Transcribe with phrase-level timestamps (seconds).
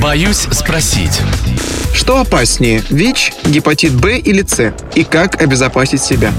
[0.00, 1.20] Боюсь спросить.
[1.92, 4.72] Что опаснее, ВИЧ, гепатит Б или С?
[4.94, 6.32] И как обезопасить себя?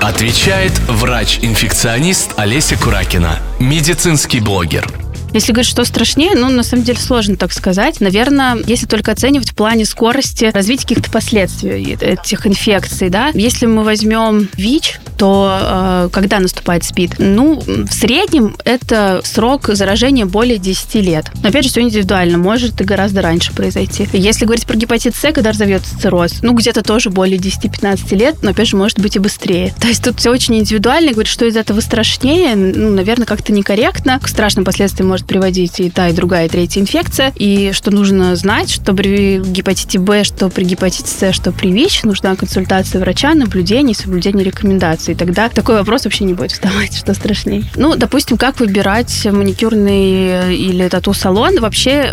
[0.00, 4.86] Отвечает врач-инфекционист Олеся Куракина, медицинский блогер.
[5.32, 8.00] Если говорить, что страшнее, ну, на самом деле, сложно так сказать.
[8.00, 13.30] Наверное, если только оценивать в плане скорости развития каких-то последствий этих инфекций, да.
[13.34, 17.16] Если мы возьмем ВИЧ, то э, когда наступает СПИД?
[17.18, 21.26] Ну, в среднем это срок заражения более 10 лет.
[21.42, 24.08] Но, опять же, все индивидуально, может и гораздо раньше произойти.
[24.12, 28.50] Если говорить про гепатит С, когда разовьется цирроз, ну, где-то тоже более 10-15 лет, но,
[28.50, 29.74] опять же, может быть и быстрее.
[29.80, 34.20] То есть тут все очень индивидуально, говорит, что из этого страшнее, ну, наверное, как-то некорректно.
[34.20, 37.32] К страшным последствиям может приводить и та, и другая, и третья инфекция.
[37.36, 42.04] И что нужно знать, что при гепатите Б, что при гепатите С, что при ВИЧ,
[42.04, 45.14] нужна консультация врача, наблюдение соблюдение рекомендаций.
[45.14, 47.64] Тогда такой вопрос вообще не будет вставать, что страшнее.
[47.76, 51.60] Ну, допустим, как выбирать маникюрный или тату-салон?
[51.60, 52.12] Вообще,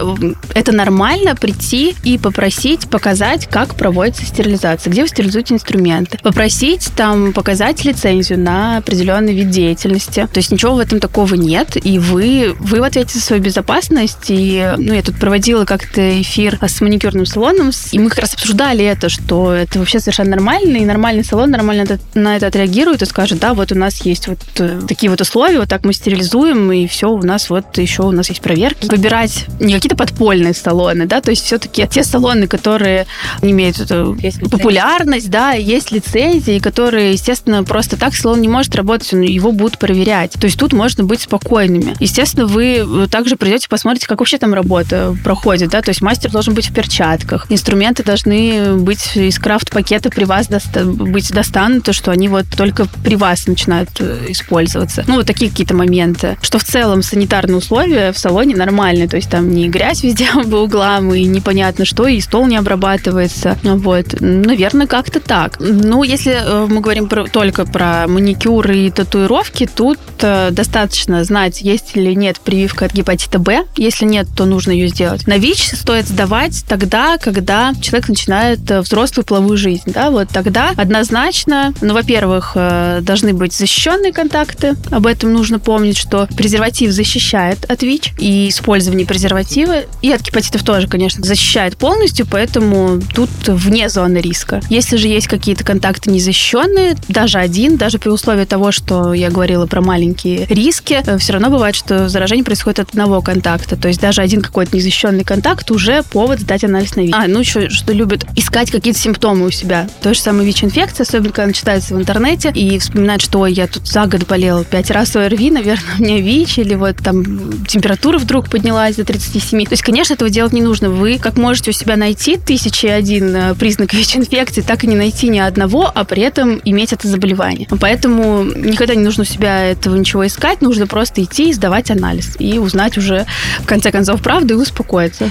[0.53, 6.17] это нормально прийти и попросить показать, как проводится стерилизация, где вы стерилизуете инструменты.
[6.21, 10.27] Попросить там показать лицензию на определенный вид деятельности.
[10.31, 14.25] То есть ничего в этом такого нет, и вы, вы в ответе за свою безопасность.
[14.29, 18.85] И ну, я тут проводила как-то эфир с маникюрным салоном, и мы как раз обсуждали
[18.85, 23.39] это, что это вообще совершенно нормально, и нормальный салон нормально на это отреагирует и скажет,
[23.39, 26.87] да, вот у нас есть вот э, такие вот условия, вот так мы стерилизуем, и
[26.87, 28.87] все, у нас вот еще у нас есть проверки.
[28.87, 33.07] Выбирать не какие-то подпольные салоны, да, то есть все-таки те салоны, которые
[33.41, 34.17] имеют эту
[34.49, 40.33] популярность, да, есть лицензии, которые, естественно, просто так салон не может работать, его будут проверять.
[40.33, 41.95] То есть тут можно быть спокойными.
[41.99, 46.53] Естественно, вы также придете, посмотрите, как вообще там работа проходит, да, то есть мастер должен
[46.53, 52.27] быть в перчатках, инструменты должны быть из крафт-пакета при вас доста- быть достануты, что они
[52.27, 55.03] вот только при вас начинают э, использоваться.
[55.07, 56.37] Ну, вот такие какие-то моменты.
[56.41, 60.57] Что в целом санитарные условия в салоне нормальные, то есть там не грязь везде по
[60.57, 63.57] углам, и непонятно что, и стол не обрабатывается.
[63.63, 64.15] Вот.
[64.19, 65.57] Наверное, как-то так.
[65.59, 71.61] Ну, если э, мы говорим про, только про маникюр и татуировки, тут э, достаточно знать,
[71.61, 73.65] есть или нет прививка от гепатита Б.
[73.75, 75.27] Если нет, то нужно ее сделать.
[75.27, 79.83] На ВИЧ стоит сдавать тогда, когда человек начинает э, взрослую половую жизнь.
[79.85, 80.09] Да?
[80.09, 84.75] Вот тогда однозначно, ну, во-первых, э, должны быть защищенные контакты.
[84.91, 90.63] Об этом нужно помнить, что презерватив защищает от ВИЧ, и использование презерватива, и от гепатитов
[90.63, 94.61] тоже, конечно, защищает полностью, поэтому тут вне зоны риска.
[94.69, 99.65] Если же есть какие-то контакты незащищенные, даже один, даже при условии того, что я говорила
[99.65, 103.75] про маленькие риски, э, все равно бывает, что заражение происходит происходит от одного контакта.
[103.75, 107.13] То есть даже один какой-то незащищенный контакт уже повод сдать анализ на ВИЧ.
[107.13, 109.87] А, ну еще, что любят искать какие-то симптомы у себя.
[110.01, 113.87] То же самое ВИЧ-инфекция, особенно когда она читается в интернете и вспоминать, что я тут
[113.87, 118.49] за год болела пять раз ОРВИ, наверное, у меня ВИЧ, или вот там температура вдруг
[118.49, 119.65] поднялась до 37.
[119.65, 120.89] То есть, конечно, этого делать не нужно.
[120.89, 125.27] Вы как можете у себя найти тысячи один э, признак ВИЧ-инфекции, так и не найти
[125.27, 127.67] ни одного, а при этом иметь это заболевание.
[127.79, 132.35] Поэтому никогда не нужно у себя этого ничего искать, нужно просто идти и сдавать анализ.
[132.55, 133.25] И узнать уже,
[133.59, 135.29] в конце концов, правду и успокоиться.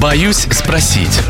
[0.00, 1.20] Боюсь спросить.